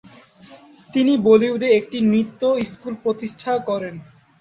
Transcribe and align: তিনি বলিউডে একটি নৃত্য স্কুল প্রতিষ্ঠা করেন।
তিনি 0.89 1.13
বলিউডে 1.27 1.67
একটি 1.79 1.97
নৃত্য 2.09 2.41
স্কুল 2.71 2.93
প্রতিষ্ঠা 3.03 3.53
করেন। 3.69 3.95